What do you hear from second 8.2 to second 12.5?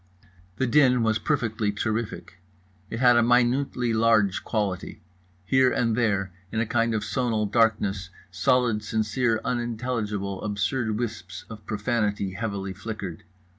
solid sincere unintelligible absurd wisps of profanity